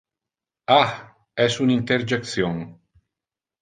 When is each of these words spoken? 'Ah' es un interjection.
'Ah' 0.77 1.13
es 1.47 1.61
un 1.67 1.77
interjection. 1.77 2.61